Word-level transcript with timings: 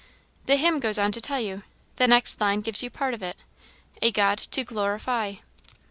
"The 0.47 0.55
hymn 0.55 0.79
goes 0.79 0.97
on 0.97 1.11
to 1.11 1.21
tell 1.21 1.39
you. 1.39 1.61
The 1.97 2.07
next 2.07 2.41
line 2.41 2.61
gives 2.61 2.81
you 2.81 2.89
part 2.89 3.13
of 3.13 3.21
it. 3.21 3.37
'A 4.01 4.11
God 4.13 4.39
to 4.39 4.63
glorify.' 4.63 5.35